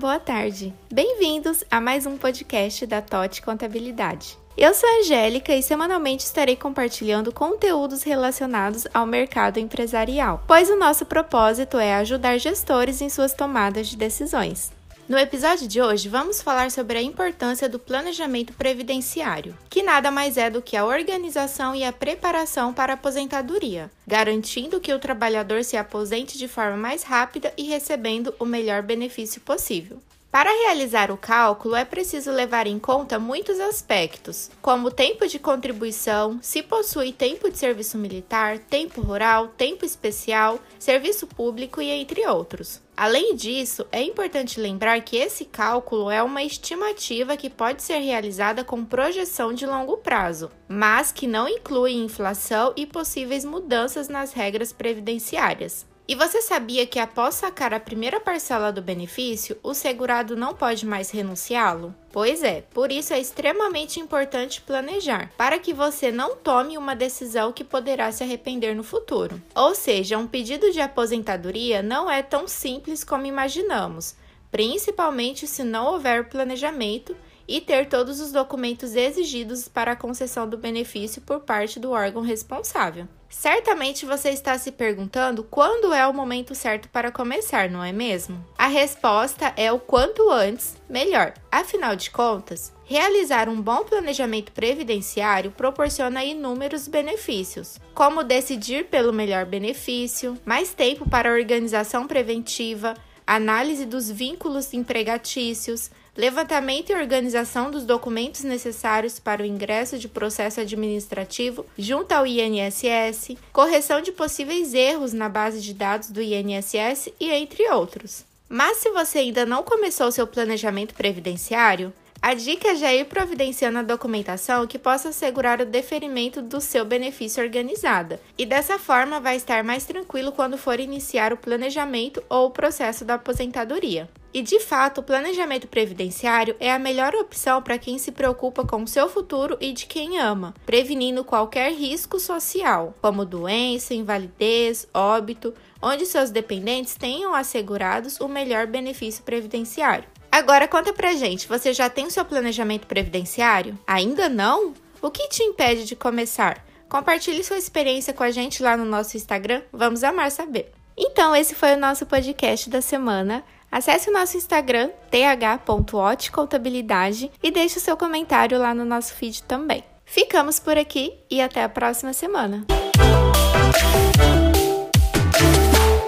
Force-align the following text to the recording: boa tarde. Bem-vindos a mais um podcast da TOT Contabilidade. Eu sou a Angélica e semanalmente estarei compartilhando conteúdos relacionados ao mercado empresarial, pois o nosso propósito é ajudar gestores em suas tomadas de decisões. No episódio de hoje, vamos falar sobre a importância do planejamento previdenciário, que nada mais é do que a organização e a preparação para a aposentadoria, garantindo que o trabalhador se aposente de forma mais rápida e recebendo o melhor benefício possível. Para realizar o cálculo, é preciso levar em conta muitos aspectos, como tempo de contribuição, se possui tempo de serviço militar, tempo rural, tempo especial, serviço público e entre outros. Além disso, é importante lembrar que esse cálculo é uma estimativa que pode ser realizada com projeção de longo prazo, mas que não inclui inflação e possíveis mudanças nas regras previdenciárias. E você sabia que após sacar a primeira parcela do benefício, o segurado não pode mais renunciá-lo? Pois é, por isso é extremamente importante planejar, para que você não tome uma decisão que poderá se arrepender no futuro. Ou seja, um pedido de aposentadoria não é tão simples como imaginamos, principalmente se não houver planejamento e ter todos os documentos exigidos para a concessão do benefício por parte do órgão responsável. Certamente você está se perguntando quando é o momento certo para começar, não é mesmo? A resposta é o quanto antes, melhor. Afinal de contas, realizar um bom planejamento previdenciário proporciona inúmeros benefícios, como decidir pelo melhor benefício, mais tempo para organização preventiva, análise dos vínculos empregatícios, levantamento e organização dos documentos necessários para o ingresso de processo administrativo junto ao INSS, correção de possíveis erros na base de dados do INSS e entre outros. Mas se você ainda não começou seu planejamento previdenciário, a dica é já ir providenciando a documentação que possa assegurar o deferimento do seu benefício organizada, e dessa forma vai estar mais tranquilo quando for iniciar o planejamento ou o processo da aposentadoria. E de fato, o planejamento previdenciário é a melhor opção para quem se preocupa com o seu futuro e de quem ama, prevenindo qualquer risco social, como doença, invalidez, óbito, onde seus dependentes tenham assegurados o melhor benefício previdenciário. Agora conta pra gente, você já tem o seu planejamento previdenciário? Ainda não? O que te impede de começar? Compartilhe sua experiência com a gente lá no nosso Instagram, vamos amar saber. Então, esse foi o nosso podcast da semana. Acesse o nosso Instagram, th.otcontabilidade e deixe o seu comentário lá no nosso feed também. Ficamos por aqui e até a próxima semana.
boa 0.00 0.18
tarde. 0.18 0.72
Bem-vindos 0.90 1.62
a 1.70 1.78
mais 1.78 2.06
um 2.06 2.16
podcast 2.16 2.86
da 2.86 3.02
TOT 3.02 3.42
Contabilidade. 3.42 4.38
Eu 4.56 4.72
sou 4.72 4.88
a 4.88 5.00
Angélica 5.00 5.54
e 5.54 5.62
semanalmente 5.62 6.24
estarei 6.24 6.56
compartilhando 6.56 7.30
conteúdos 7.30 8.02
relacionados 8.02 8.86
ao 8.94 9.04
mercado 9.04 9.58
empresarial, 9.60 10.42
pois 10.46 10.70
o 10.70 10.76
nosso 10.76 11.04
propósito 11.04 11.78
é 11.78 11.94
ajudar 11.96 12.38
gestores 12.38 13.02
em 13.02 13.10
suas 13.10 13.34
tomadas 13.34 13.88
de 13.88 13.96
decisões. 13.98 14.72
No 15.10 15.18
episódio 15.18 15.66
de 15.66 15.82
hoje, 15.82 16.08
vamos 16.08 16.40
falar 16.40 16.70
sobre 16.70 16.96
a 16.96 17.02
importância 17.02 17.68
do 17.68 17.80
planejamento 17.80 18.52
previdenciário, 18.52 19.58
que 19.68 19.82
nada 19.82 20.08
mais 20.08 20.36
é 20.36 20.48
do 20.48 20.62
que 20.62 20.76
a 20.76 20.84
organização 20.84 21.74
e 21.74 21.82
a 21.82 21.92
preparação 21.92 22.72
para 22.72 22.92
a 22.92 22.94
aposentadoria, 22.94 23.90
garantindo 24.06 24.78
que 24.78 24.94
o 24.94 25.00
trabalhador 25.00 25.64
se 25.64 25.76
aposente 25.76 26.38
de 26.38 26.46
forma 26.46 26.76
mais 26.76 27.02
rápida 27.02 27.52
e 27.56 27.64
recebendo 27.64 28.32
o 28.38 28.44
melhor 28.44 28.82
benefício 28.82 29.40
possível. 29.40 30.00
Para 30.30 30.52
realizar 30.52 31.10
o 31.10 31.16
cálculo, 31.16 31.74
é 31.74 31.84
preciso 31.84 32.30
levar 32.30 32.68
em 32.68 32.78
conta 32.78 33.18
muitos 33.18 33.58
aspectos, 33.58 34.48
como 34.62 34.88
tempo 34.88 35.26
de 35.26 35.40
contribuição, 35.40 36.38
se 36.40 36.62
possui 36.62 37.10
tempo 37.12 37.50
de 37.50 37.58
serviço 37.58 37.98
militar, 37.98 38.60
tempo 38.60 39.00
rural, 39.00 39.48
tempo 39.48 39.84
especial, 39.84 40.60
serviço 40.78 41.26
público 41.26 41.82
e 41.82 41.90
entre 41.90 42.24
outros. 42.28 42.80
Além 42.96 43.34
disso, 43.34 43.84
é 43.90 44.02
importante 44.04 44.60
lembrar 44.60 45.00
que 45.00 45.16
esse 45.16 45.44
cálculo 45.44 46.08
é 46.08 46.22
uma 46.22 46.44
estimativa 46.44 47.36
que 47.36 47.50
pode 47.50 47.82
ser 47.82 47.98
realizada 47.98 48.62
com 48.62 48.84
projeção 48.84 49.52
de 49.52 49.66
longo 49.66 49.96
prazo, 49.96 50.48
mas 50.68 51.10
que 51.10 51.26
não 51.26 51.48
inclui 51.48 51.94
inflação 51.94 52.72
e 52.76 52.86
possíveis 52.86 53.44
mudanças 53.44 54.08
nas 54.08 54.32
regras 54.32 54.72
previdenciárias. 54.72 55.90
E 56.10 56.16
você 56.16 56.42
sabia 56.42 56.84
que 56.88 56.98
após 56.98 57.36
sacar 57.36 57.72
a 57.72 57.78
primeira 57.78 58.18
parcela 58.18 58.72
do 58.72 58.82
benefício, 58.82 59.56
o 59.62 59.72
segurado 59.72 60.34
não 60.34 60.52
pode 60.52 60.84
mais 60.84 61.08
renunciá-lo? 61.08 61.94
Pois 62.10 62.42
é, 62.42 62.64
por 62.74 62.90
isso 62.90 63.14
é 63.14 63.20
extremamente 63.20 64.00
importante 64.00 64.60
planejar, 64.60 65.30
para 65.36 65.56
que 65.60 65.72
você 65.72 66.10
não 66.10 66.34
tome 66.34 66.76
uma 66.76 66.96
decisão 66.96 67.52
que 67.52 67.62
poderá 67.62 68.10
se 68.10 68.24
arrepender 68.24 68.74
no 68.74 68.82
futuro. 68.82 69.40
Ou 69.54 69.72
seja, 69.72 70.18
um 70.18 70.26
pedido 70.26 70.72
de 70.72 70.80
aposentadoria 70.80 71.80
não 71.80 72.10
é 72.10 72.24
tão 72.24 72.48
simples 72.48 73.04
como 73.04 73.26
imaginamos, 73.26 74.16
principalmente 74.50 75.46
se 75.46 75.62
não 75.62 75.92
houver 75.92 76.28
planejamento 76.28 77.16
e 77.50 77.60
ter 77.60 77.88
todos 77.88 78.20
os 78.20 78.30
documentos 78.30 78.94
exigidos 78.94 79.66
para 79.66 79.90
a 79.90 79.96
concessão 79.96 80.48
do 80.48 80.56
benefício 80.56 81.20
por 81.20 81.40
parte 81.40 81.80
do 81.80 81.90
órgão 81.90 82.22
responsável. 82.22 83.08
Certamente 83.28 84.06
você 84.06 84.30
está 84.30 84.56
se 84.56 84.70
perguntando 84.70 85.42
quando 85.42 85.92
é 85.92 86.06
o 86.06 86.14
momento 86.14 86.54
certo 86.54 86.88
para 86.88 87.10
começar, 87.10 87.68
não 87.68 87.82
é 87.82 87.90
mesmo? 87.90 88.44
A 88.56 88.68
resposta 88.68 89.52
é 89.56 89.72
o 89.72 89.80
quanto 89.80 90.30
antes, 90.30 90.76
melhor. 90.88 91.34
Afinal 91.50 91.96
de 91.96 92.10
contas, 92.10 92.72
realizar 92.84 93.48
um 93.48 93.60
bom 93.60 93.82
planejamento 93.82 94.52
previdenciário 94.52 95.50
proporciona 95.50 96.24
inúmeros 96.24 96.86
benefícios, 96.86 97.80
como 97.92 98.22
decidir 98.22 98.86
pelo 98.86 99.12
melhor 99.12 99.44
benefício, 99.44 100.38
mais 100.44 100.72
tempo 100.72 101.08
para 101.08 101.32
organização 101.32 102.06
preventiva, 102.06 102.94
análise 103.26 103.86
dos 103.86 104.08
vínculos 104.08 104.72
empregatícios, 104.72 105.90
levantamento 106.16 106.90
e 106.90 106.94
organização 106.94 107.70
dos 107.70 107.84
documentos 107.84 108.42
necessários 108.42 109.18
para 109.18 109.42
o 109.42 109.46
ingresso 109.46 109.98
de 109.98 110.08
processo 110.08 110.60
administrativo 110.60 111.64
junto 111.76 112.12
ao 112.12 112.26
INSS, 112.26 113.36
correção 113.52 114.00
de 114.00 114.12
possíveis 114.12 114.74
erros 114.74 115.12
na 115.12 115.28
base 115.28 115.60
de 115.60 115.74
dados 115.74 116.10
do 116.10 116.20
INSS 116.20 117.12
e 117.18 117.30
entre 117.30 117.68
outros. 117.70 118.24
Mas 118.48 118.78
se 118.78 118.90
você 118.90 119.20
ainda 119.20 119.46
não 119.46 119.62
começou 119.62 120.10
seu 120.10 120.26
planejamento 120.26 120.94
previdenciário, 120.94 121.92
a 122.22 122.34
dica 122.34 122.68
é 122.68 122.76
já 122.76 122.92
ir 122.92 123.06
providenciando 123.06 123.78
a 123.78 123.82
documentação 123.82 124.66
que 124.66 124.78
possa 124.78 125.08
assegurar 125.08 125.58
o 125.60 125.64
deferimento 125.64 126.42
do 126.42 126.60
seu 126.60 126.84
benefício 126.84 127.42
organizada, 127.42 128.20
e 128.36 128.44
dessa 128.44 128.78
forma 128.78 129.18
vai 129.18 129.36
estar 129.36 129.64
mais 129.64 129.86
tranquilo 129.86 130.30
quando 130.30 130.58
for 130.58 130.78
iniciar 130.78 131.32
o 131.32 131.38
planejamento 131.38 132.22
ou 132.28 132.48
o 132.48 132.50
processo 132.50 133.06
da 133.06 133.14
aposentadoria. 133.14 134.06
E 134.32 134.42
de 134.42 134.60
fato, 134.60 135.00
o 135.00 135.02
planejamento 135.02 135.66
previdenciário 135.66 136.54
é 136.60 136.72
a 136.72 136.78
melhor 136.78 137.14
opção 137.14 137.60
para 137.60 137.78
quem 137.78 137.98
se 137.98 138.12
preocupa 138.12 138.64
com 138.64 138.82
o 138.82 138.88
seu 138.88 139.08
futuro 139.08 139.56
e 139.60 139.72
de 139.72 139.86
quem 139.86 140.20
ama, 140.20 140.54
prevenindo 140.64 141.24
qualquer 141.24 141.72
risco 141.72 142.20
social, 142.20 142.94
como 143.02 143.24
doença, 143.24 143.92
invalidez, 143.92 144.86
óbito, 144.94 145.52
onde 145.82 146.06
seus 146.06 146.30
dependentes 146.30 146.94
tenham 146.94 147.34
assegurados 147.34 148.20
o 148.20 148.28
melhor 148.28 148.68
benefício 148.68 149.24
previdenciário. 149.24 150.08
Agora 150.30 150.68
conta 150.68 150.92
pra 150.92 151.14
gente, 151.14 151.48
você 151.48 151.72
já 151.72 151.90
tem 151.90 152.06
o 152.06 152.10
seu 152.10 152.24
planejamento 152.24 152.86
previdenciário? 152.86 153.76
Ainda 153.84 154.28
não? 154.28 154.74
O 155.02 155.10
que 155.10 155.28
te 155.28 155.42
impede 155.42 155.84
de 155.84 155.96
começar? 155.96 156.64
Compartilhe 156.88 157.42
sua 157.42 157.58
experiência 157.58 158.12
com 158.12 158.22
a 158.22 158.30
gente 158.30 158.62
lá 158.62 158.76
no 158.76 158.84
nosso 158.84 159.16
Instagram, 159.16 159.62
vamos 159.72 160.04
amar 160.04 160.30
saber. 160.30 160.72
Então, 160.96 161.34
esse 161.34 161.54
foi 161.54 161.74
o 161.74 161.78
nosso 161.78 162.04
podcast 162.04 162.68
da 162.68 162.82
semana. 162.82 163.42
Acesse 163.70 164.10
o 164.10 164.12
nosso 164.12 164.36
Instagram, 164.36 164.90
th.otcontabilidade 165.10 167.30
e 167.42 167.50
deixe 167.50 167.78
o 167.78 167.80
seu 167.80 167.96
comentário 167.96 168.58
lá 168.58 168.74
no 168.74 168.84
nosso 168.84 169.14
feed 169.14 169.44
também. 169.44 169.82
Ficamos 170.04 170.58
por 170.58 170.76
aqui 170.76 171.14
e 171.30 171.40
até 171.40 171.62
a 171.62 171.68
próxima 171.68 172.12
semana. 172.12 172.66